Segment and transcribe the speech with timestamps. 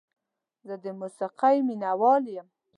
[0.67, 2.47] زه د موسیقۍ مینه وال یم.